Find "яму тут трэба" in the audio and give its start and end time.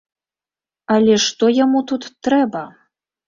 1.57-2.65